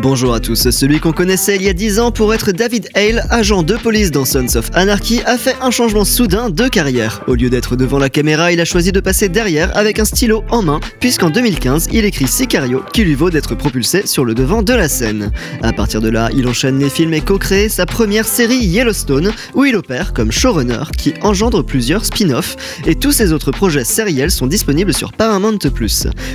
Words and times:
Bonjour 0.00 0.32
à 0.32 0.38
tous. 0.38 0.70
Celui 0.70 1.00
qu'on 1.00 1.10
connaissait 1.10 1.56
il 1.56 1.62
y 1.62 1.68
a 1.68 1.72
10 1.72 1.98
ans 1.98 2.12
pour 2.12 2.32
être 2.32 2.52
David 2.52 2.88
Hale, 2.94 3.26
agent 3.30 3.64
de 3.64 3.74
police 3.74 4.12
dans 4.12 4.24
Sons 4.24 4.56
of 4.56 4.70
Anarchy, 4.74 5.22
a 5.26 5.36
fait 5.36 5.56
un 5.60 5.72
changement 5.72 6.04
soudain 6.04 6.50
de 6.50 6.68
carrière. 6.68 7.24
Au 7.26 7.34
lieu 7.34 7.50
d'être 7.50 7.74
devant 7.74 7.98
la 7.98 8.08
caméra, 8.08 8.52
il 8.52 8.60
a 8.60 8.64
choisi 8.64 8.92
de 8.92 9.00
passer 9.00 9.28
derrière 9.28 9.76
avec 9.76 9.98
un 9.98 10.04
stylo 10.04 10.44
en 10.50 10.62
main, 10.62 10.78
puisqu'en 11.00 11.30
2015, 11.30 11.88
il 11.92 12.04
écrit 12.04 12.28
Sicario, 12.28 12.84
qui 12.92 13.02
lui 13.02 13.16
vaut 13.16 13.30
d'être 13.30 13.56
propulsé 13.56 14.06
sur 14.06 14.24
le 14.24 14.34
devant 14.34 14.62
de 14.62 14.72
la 14.72 14.88
scène. 14.88 15.32
À 15.62 15.72
partir 15.72 16.00
de 16.00 16.10
là, 16.10 16.30
il 16.32 16.46
enchaîne 16.46 16.78
les 16.78 16.90
films 16.90 17.14
et 17.14 17.20
co-crée 17.20 17.68
sa 17.68 17.84
première 17.84 18.28
série 18.28 18.58
Yellowstone, 18.58 19.32
où 19.54 19.64
il 19.64 19.74
opère 19.74 20.12
comme 20.12 20.30
showrunner, 20.30 20.84
qui 20.96 21.14
engendre 21.22 21.64
plusieurs 21.64 22.04
spin-offs, 22.04 22.54
et 22.86 22.94
tous 22.94 23.10
ses 23.10 23.32
autres 23.32 23.50
projets 23.50 23.82
sériels 23.82 24.30
sont 24.30 24.46
disponibles 24.46 24.94
sur 24.94 25.12
Paramount+. 25.12 25.58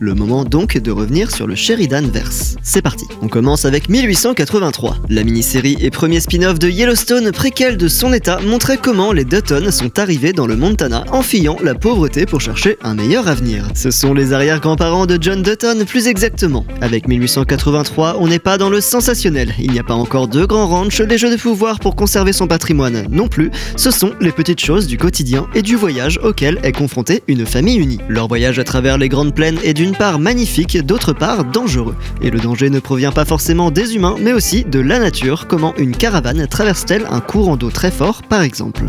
Le 0.00 0.14
moment 0.14 0.44
donc 0.44 0.76
de 0.76 0.90
revenir 0.90 1.30
sur 1.30 1.46
le 1.46 1.54
Sheridan 1.54 2.08
Verse. 2.12 2.56
C'est 2.64 2.82
parti. 2.82 3.04
Avec 3.44 3.90
1883. 3.90 4.96
La 5.10 5.22
mini-série 5.22 5.76
et 5.80 5.90
premier 5.90 6.20
spin-off 6.20 6.58
de 6.58 6.68
Yellowstone, 6.68 7.30
préquel 7.30 7.76
de 7.76 7.88
son 7.88 8.12
état, 8.14 8.40
montrait 8.40 8.78
comment 8.78 9.12
les 9.12 9.24
Dutton 9.24 9.70
sont 9.70 9.98
arrivés 9.98 10.32
dans 10.32 10.46
le 10.46 10.56
Montana 10.56 11.04
en 11.12 11.20
fuyant 11.20 11.58
la 11.62 11.74
pauvreté 11.74 12.24
pour 12.24 12.40
chercher 12.40 12.78
un 12.82 12.94
meilleur 12.94 13.28
avenir. 13.28 13.68
Ce 13.74 13.90
sont 13.90 14.14
les 14.14 14.32
arrière-grands-parents 14.32 15.04
de 15.04 15.18
John 15.20 15.42
Dutton, 15.42 15.84
plus 15.86 16.06
exactement. 16.06 16.64
Avec 16.80 17.06
1883, 17.06 18.16
on 18.18 18.28
n'est 18.28 18.38
pas 18.38 18.56
dans 18.56 18.70
le 18.70 18.80
sensationnel. 18.80 19.54
Il 19.58 19.72
n'y 19.72 19.78
a 19.78 19.84
pas 19.84 19.94
encore 19.94 20.26
de 20.26 20.46
grands 20.46 20.66
ranchs, 20.66 21.00
les 21.00 21.18
jeux 21.18 21.30
de 21.30 21.40
pouvoir 21.40 21.80
pour 21.80 21.96
conserver 21.96 22.32
son 22.32 22.46
patrimoine 22.46 23.06
non 23.10 23.28
plus. 23.28 23.50
Ce 23.76 23.90
sont 23.90 24.12
les 24.22 24.32
petites 24.32 24.60
choses 24.60 24.86
du 24.86 24.96
quotidien 24.96 25.46
et 25.54 25.60
du 25.60 25.76
voyage 25.76 26.18
auquel 26.24 26.58
est 26.62 26.72
confrontée 26.72 27.22
une 27.28 27.44
famille 27.44 27.76
unie. 27.76 27.98
Leur 28.08 28.26
voyage 28.26 28.58
à 28.58 28.64
travers 28.64 28.96
les 28.96 29.10
grandes 29.10 29.34
plaines 29.34 29.58
est 29.62 29.74
d'une 29.74 29.94
part 29.94 30.18
magnifique, 30.18 30.78
d'autre 30.78 31.12
part 31.12 31.44
dangereux. 31.44 31.94
Et 32.22 32.30
le 32.30 32.40
danger 32.40 32.70
ne 32.70 32.80
provient 32.80 33.12
pas 33.12 33.26
forcément 33.26 33.33
des 33.72 33.96
humains, 33.96 34.14
mais 34.20 34.32
aussi 34.32 34.64
de 34.64 34.78
la 34.78 35.00
nature, 35.00 35.48
comment 35.48 35.74
une 35.76 35.96
caravane 35.96 36.46
traverse-t-elle 36.46 37.04
un 37.10 37.18
courant 37.18 37.56
d'eau 37.56 37.70
très 37.70 37.90
fort, 37.90 38.22
par 38.22 38.42
exemple. 38.42 38.84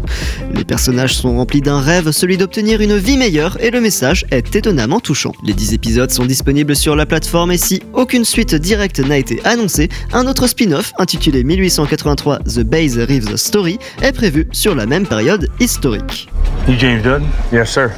Les 0.53 0.63
personnages 0.63 1.15
sont 1.15 1.35
remplis 1.35 1.61
d'un 1.61 1.79
rêve, 1.79 2.11
celui 2.11 2.38
d'obtenir 2.38 2.79
une 2.79 2.95
vie 2.95 3.17
meilleure, 3.17 3.57
et 3.59 3.71
le 3.71 3.81
message 3.81 4.25
est 4.29 4.55
étonnamment 4.55 4.99
touchant. 4.99 5.31
Les 5.43 5.53
10 5.53 5.73
épisodes 5.73 6.11
sont 6.11 6.25
disponibles 6.25 6.75
sur 6.75 6.95
la 6.95 7.07
plateforme, 7.07 7.51
et 7.51 7.57
si 7.57 7.81
aucune 7.93 8.23
suite 8.23 8.53
directe 8.53 8.99
n'a 8.99 9.17
été 9.17 9.41
annoncée, 9.45 9.89
un 10.13 10.27
autre 10.27 10.45
spin-off, 10.45 10.93
intitulé 10.99 11.43
1883 11.43 12.39
The 12.39 12.59
Base 12.59 12.99
Reeves 12.99 13.38
Story, 13.38 13.79
est 14.03 14.11
prévu 14.11 14.47
sur 14.51 14.75
la 14.75 14.85
même 14.85 15.07
période 15.07 15.49
historique. 15.59 16.29
You 16.67 16.75
James 16.77 17.01
Dutton? 17.01 17.23
Yes, 17.51 17.71
sir. 17.71 17.89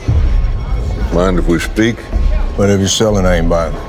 Mind 1.13 1.39
if 1.39 1.47
we 1.47 1.61
speak? 1.61 1.97
Whatever 2.57 2.79
you're 2.79 2.87
selling, 2.87 3.25
I 3.25 3.37
ain't 3.37 3.49
buying. 3.49 3.86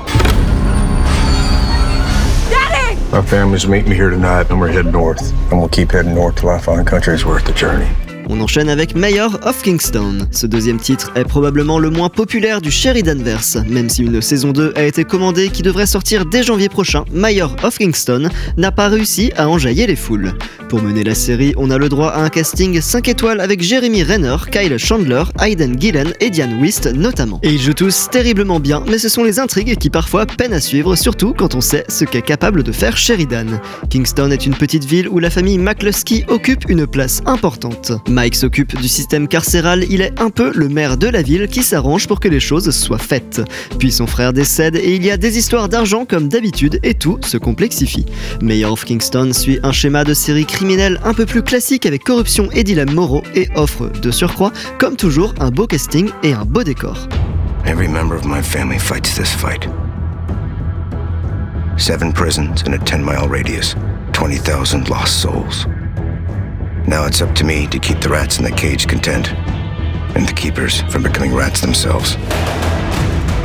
My 3.11 3.23
family's 3.23 3.67
meeting 3.67 3.89
me 3.89 3.95
here 3.95 4.11
tonight, 4.11 4.51
and 4.51 4.59
we're 4.59 4.67
heading 4.67 4.91
north. 4.91 5.31
And 5.49 5.59
we'll 5.59 5.69
keep 5.69 5.91
heading 5.91 6.13
north 6.13 6.35
till 6.35 6.49
I 6.49 6.59
find 6.59 6.85
country's 6.85 7.25
worth 7.25 7.43
the 7.43 7.53
journey. 7.53 7.89
On 8.31 8.41
enchaîne 8.41 8.69
avec 8.69 8.95
Mayor 8.95 9.39
of 9.43 9.63
Kingston. 9.63 10.19
Ce 10.29 10.45
deuxième 10.45 10.77
titre 10.77 11.11
est 11.15 11.23
probablement 11.23 11.79
le 11.79 11.89
moins 11.89 12.09
populaire 12.09 12.61
du 12.61 12.69
Sheridanverse, 12.69 13.57
même 13.67 13.89
si 13.89 14.03
une 14.03 14.21
saison 14.21 14.51
2 14.51 14.73
a 14.75 14.83
été 14.83 15.03
commandée 15.03 15.49
qui 15.49 15.63
devrait 15.63 15.87
sortir 15.87 16.25
dès 16.25 16.43
janvier 16.43 16.69
prochain, 16.69 17.05
Mayor 17.11 17.55
of 17.63 17.79
Kingston 17.79 18.29
n'a 18.55 18.71
pas 18.71 18.87
réussi 18.87 19.31
à 19.35 19.49
enjailler 19.49 19.87
les 19.87 19.95
foules. 19.95 20.33
Pour 20.69 20.83
mener 20.83 21.03
la 21.03 21.15
série, 21.15 21.55
on 21.57 21.71
a 21.71 21.79
le 21.79 21.89
droit 21.89 22.09
à 22.09 22.21
un 22.21 22.29
casting 22.29 22.79
5 22.79 23.07
étoiles 23.07 23.41
avec 23.41 23.63
Jeremy 23.63 24.03
Renner, 24.03 24.35
Kyle 24.51 24.77
Chandler, 24.77 25.23
Hayden 25.41 25.81
Gillen 25.81 26.13
et 26.19 26.29
Diane 26.29 26.61
Wist 26.61 26.85
notamment. 26.93 27.39
Et 27.41 27.49
ils 27.49 27.59
jouent 27.59 27.73
tous 27.73 28.09
terriblement 28.11 28.59
bien, 28.59 28.83
mais 28.87 28.99
ce 28.99 29.09
sont 29.09 29.23
les 29.23 29.39
intrigues 29.39 29.75
qui 29.77 29.89
parfois 29.89 30.27
peinent 30.27 30.53
à 30.53 30.61
suivre, 30.61 30.95
surtout 30.95 31.33
quand 31.33 31.55
on 31.55 31.61
sait 31.61 31.85
ce 31.89 32.05
qu'est 32.05 32.21
capable 32.21 32.61
de 32.61 32.71
faire 32.71 32.95
Sheridan. 32.95 33.59
Kingston 33.89 34.29
est 34.29 34.45
une 34.45 34.53
petite 34.53 34.85
ville 34.85 35.09
où 35.09 35.17
la 35.17 35.31
famille 35.31 35.57
McCluskey 35.57 36.25
occupe 36.27 36.69
une 36.69 36.85
place 36.85 37.23
importante. 37.25 37.93
Mike 38.19 38.35
s'occupe 38.35 38.75
du 38.75 38.89
système 38.89 39.29
carcéral, 39.29 39.85
il 39.89 40.01
est 40.01 40.19
un 40.19 40.29
peu 40.29 40.51
le 40.53 40.67
maire 40.67 40.97
de 40.97 41.07
la 41.07 41.21
ville 41.21 41.47
qui 41.47 41.63
s'arrange 41.63 42.05
pour 42.05 42.19
que 42.19 42.27
les 42.27 42.41
choses 42.41 42.69
soient 42.71 42.97
faites. 42.97 43.41
Puis 43.79 43.93
son 43.93 44.07
frère 44.07 44.33
décède 44.33 44.75
et 44.75 44.93
il 44.93 45.05
y 45.05 45.09
a 45.09 45.15
des 45.15 45.37
histoires 45.37 45.69
d'argent 45.69 46.03
comme 46.03 46.27
d'habitude 46.27 46.81
et 46.83 46.95
tout 46.95 47.17
se 47.23 47.37
complexifie. 47.37 48.05
Mayor 48.41 48.73
of 48.73 48.83
Kingston 48.83 49.31
suit 49.31 49.59
un 49.63 49.71
schéma 49.71 50.03
de 50.03 50.13
série 50.13 50.45
criminelle 50.45 50.99
un 51.05 51.13
peu 51.13 51.25
plus 51.25 51.43
classique 51.43 51.85
avec 51.85 52.03
corruption 52.03 52.49
et 52.51 52.65
dilemmes 52.65 52.93
moraux 52.93 53.23
et 53.35 53.47
offre 53.55 53.87
de 53.87 54.11
surcroît, 54.11 54.51
comme 54.79 54.97
toujours, 54.97 55.33
un 55.39 55.49
beau 55.49 55.65
casting 55.65 56.09
et 56.21 56.33
un 56.33 56.43
beau 56.43 56.63
décor. 56.63 57.07
Every 57.65 57.87
member 57.87 58.17
of 58.17 58.25
my 58.25 58.43
family 58.43 58.79
fights 58.79 59.15
this 59.15 59.31
fight. 59.33 59.69
Seven 61.77 62.11
prisons 62.11 62.63
in 62.67 62.73
a 62.73 62.79
10 62.79 63.01
mile 63.01 63.29
radius, 63.29 63.77
20,000 64.11 64.89
lost 64.89 65.21
souls. 65.21 65.65
Now 66.89 67.05
it's 67.05 67.21
up 67.21 67.35
to 67.35 67.43
me 67.43 67.67
to 67.67 67.77
keep 67.77 67.99
the 67.99 68.09
rats 68.09 68.39
in 68.39 68.43
the 68.43 68.49
cage 68.49 68.87
content, 68.87 69.31
and 70.15 70.27
the 70.27 70.33
keepers 70.33 70.81
from 70.91 71.03
becoming 71.03 71.35
rats 71.35 71.61
themselves. 71.61 72.15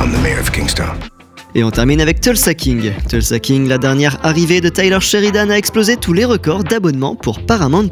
I'm 0.01 0.11
the 0.11 0.19
mayor 0.23 0.39
of 0.39 0.51
Kingstown. 0.51 1.14
Et 1.57 1.63
on 1.63 1.71
termine 1.71 2.01
avec 2.01 2.19
Tulsa 2.19 2.53
King. 2.53 2.91
Tulsa 3.07 3.39
King, 3.39 3.69
la 3.69 3.77
dernière 3.77 4.19
arrivée 4.23 4.59
de 4.59 4.67
Tyler 4.67 4.99
Sheridan, 4.99 5.49
a 5.49 5.57
explosé 5.57 5.95
tous 5.95 6.11
les 6.11 6.25
records 6.25 6.65
d'abonnements 6.65 7.15
pour 7.15 7.45
Paramount+. 7.45 7.87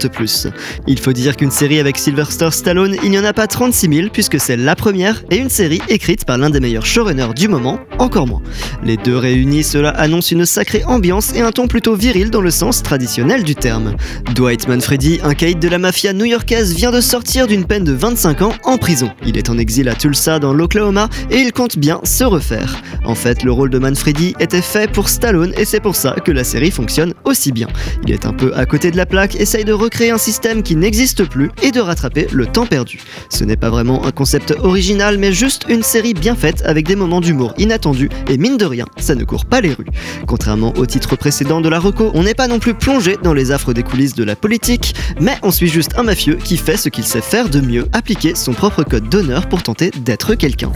Il 0.85 0.99
faut 0.99 1.13
dire 1.13 1.37
qu'une 1.37 1.49
série 1.49 1.79
avec 1.79 1.97
Sylvester 1.97 2.51
Stallone, 2.51 2.97
il 3.05 3.11
n'y 3.11 3.17
en 3.17 3.23
a 3.23 3.31
pas 3.31 3.47
36 3.47 3.87
000 3.87 4.09
puisque 4.11 4.37
c'est 4.37 4.57
la 4.57 4.75
première 4.75 5.23
et 5.31 5.37
une 5.37 5.49
série 5.49 5.79
écrite 5.87 6.25
par 6.25 6.37
l'un 6.37 6.49
des 6.49 6.59
meilleurs 6.59 6.85
showrunners 6.85 7.33
du 7.33 7.47
moment, 7.47 7.79
encore 7.99 8.27
moins. 8.27 8.41
Les 8.83 8.97
deux 8.97 9.15
réunis, 9.15 9.63
cela 9.63 9.91
annonce 9.91 10.31
une 10.31 10.45
sacrée 10.45 10.83
ambiance 10.83 11.33
et 11.33 11.39
un 11.39 11.53
ton 11.53 11.67
plutôt 11.67 11.95
viril 11.95 12.31
dans 12.31 12.41
le 12.41 12.51
sens 12.51 12.83
traditionnel 12.83 13.43
du 13.43 13.55
terme. 13.55 13.95
Dwight 14.35 14.67
Manfredi, 14.67 15.21
un 15.23 15.35
caïd 15.35 15.59
de 15.59 15.69
la 15.69 15.77
mafia 15.77 16.11
new-yorkaise, 16.11 16.75
vient 16.75 16.91
de 16.91 16.99
sortir 16.99 17.47
d'une 17.47 17.63
peine 17.63 17.85
de 17.85 17.93
25 17.93 18.41
ans 18.41 18.53
en 18.65 18.77
prison. 18.77 19.09
Il 19.25 19.37
est 19.37 19.49
en 19.49 19.57
exil 19.57 19.87
à 19.87 19.95
Tulsa 19.95 20.39
dans 20.39 20.53
l'Oklahoma 20.53 21.07
et 21.31 21.37
il 21.37 21.53
compte 21.53 21.77
bien 21.77 22.01
se 22.03 22.25
refaire. 22.25 22.81
En 23.05 23.15
fait, 23.15 23.43
rôle 23.53 23.69
de 23.69 23.79
Manfredi 23.79 24.35
était 24.39 24.61
fait 24.61 24.91
pour 24.91 25.09
Stallone 25.09 25.53
et 25.57 25.65
c'est 25.65 25.79
pour 25.79 25.95
ça 25.95 26.15
que 26.23 26.31
la 26.31 26.43
série 26.43 26.71
fonctionne 26.71 27.13
aussi 27.23 27.51
bien. 27.51 27.67
Il 28.05 28.11
est 28.11 28.25
un 28.25 28.33
peu 28.33 28.53
à 28.55 28.65
côté 28.65 28.91
de 28.91 28.97
la 28.97 29.05
plaque, 29.05 29.35
essaye 29.35 29.65
de 29.65 29.73
recréer 29.73 30.11
un 30.11 30.17
système 30.17 30.63
qui 30.63 30.75
n'existe 30.75 31.23
plus 31.25 31.51
et 31.61 31.71
de 31.71 31.79
rattraper 31.79 32.27
le 32.31 32.45
temps 32.45 32.65
perdu. 32.65 32.99
Ce 33.29 33.43
n'est 33.43 33.57
pas 33.57 33.69
vraiment 33.69 34.05
un 34.05 34.11
concept 34.11 34.53
original 34.59 35.17
mais 35.17 35.31
juste 35.31 35.65
une 35.69 35.83
série 35.83 36.13
bien 36.13 36.35
faite 36.35 36.63
avec 36.65 36.87
des 36.87 36.95
moments 36.95 37.21
d'humour 37.21 37.53
inattendus 37.57 38.09
et 38.29 38.37
mine 38.37 38.57
de 38.57 38.65
rien, 38.65 38.85
ça 38.97 39.15
ne 39.15 39.23
court 39.23 39.45
pas 39.45 39.61
les 39.61 39.73
rues. 39.73 39.87
Contrairement 40.27 40.73
au 40.77 40.85
titre 40.85 41.15
précédent 41.15 41.61
de 41.61 41.69
la 41.69 41.79
reco, 41.79 42.11
on 42.13 42.23
n'est 42.23 42.33
pas 42.33 42.47
non 42.47 42.59
plus 42.59 42.73
plongé 42.73 43.17
dans 43.23 43.33
les 43.33 43.51
affres 43.51 43.73
des 43.73 43.83
coulisses 43.83 44.15
de 44.15 44.23
la 44.23 44.35
politique, 44.35 44.95
mais 45.19 45.37
on 45.43 45.51
suit 45.51 45.67
juste 45.67 45.97
un 45.97 46.03
mafieux 46.03 46.35
qui 46.35 46.57
fait 46.57 46.77
ce 46.77 46.89
qu'il 46.89 47.03
sait 47.03 47.21
faire 47.21 47.49
de 47.49 47.61
mieux, 47.61 47.87
appliquer 47.93 48.35
son 48.35 48.53
propre 48.53 48.83
code 48.83 49.09
d'honneur 49.09 49.47
pour 49.47 49.63
tenter 49.63 49.91
d'être 50.03 50.35
quelqu'un. 50.35 50.71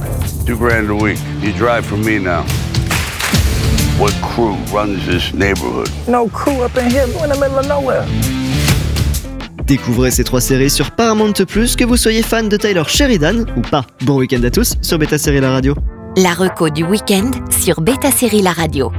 Two 0.45 0.57
grand 0.57 0.89
a 0.89 0.93
week. 0.93 1.17
You 1.43 1.51
drive 1.53 1.85
for 1.85 1.97
me 1.97 2.19
now. 2.19 2.43
What 3.99 4.11
crew 4.21 4.55
runs 4.71 5.07
this 5.07 5.33
neighborhood? 5.33 5.89
No 6.07 6.27
crew 6.27 6.63
up 6.63 6.77
in 6.77 6.87
here, 6.91 7.07
we're 7.15 7.25
in 7.25 7.31
the 7.31 7.39
middle 7.39 7.57
of 7.57 7.67
nowhere. 7.67 8.05
Découvrez 9.65 10.11
ces 10.11 10.23
trois 10.23 10.39
séries 10.39 10.69
sur 10.69 10.91
Paramount+, 10.91 11.33
que 11.33 11.83
vous 11.83 11.97
soyez 11.97 12.21
fan 12.21 12.47
de 12.47 12.57
Tyler 12.57 12.83
Sheridan 12.85 13.45
ou 13.57 13.61
pas. 13.61 13.85
Bon 14.05 14.17
week-end 14.17 14.43
à 14.43 14.51
tous 14.51 14.75
sur 14.83 14.99
Beta 14.99 15.17
Série 15.17 15.41
La 15.41 15.49
Radio. 15.49 15.73
La 16.15 16.35
reco 16.35 16.69
du 16.69 16.83
week-end 16.83 17.31
sur 17.49 17.81
Beta 17.81 18.11
Série 18.11 18.43
La 18.43 18.51
Radio. 18.51 18.91